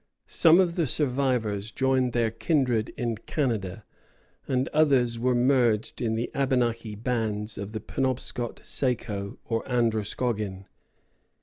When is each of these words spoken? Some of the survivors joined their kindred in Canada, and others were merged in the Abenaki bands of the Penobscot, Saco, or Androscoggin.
Some 0.25 0.59
of 0.59 0.77
the 0.77 0.87
survivors 0.87 1.71
joined 1.71 2.13
their 2.13 2.31
kindred 2.31 2.89
in 2.97 3.17
Canada, 3.17 3.85
and 4.47 4.67
others 4.69 5.19
were 5.19 5.35
merged 5.35 6.01
in 6.01 6.15
the 6.15 6.31
Abenaki 6.33 6.95
bands 6.95 7.55
of 7.55 7.71
the 7.71 7.81
Penobscot, 7.81 8.61
Saco, 8.63 9.37
or 9.45 9.61
Androscoggin. 9.71 10.65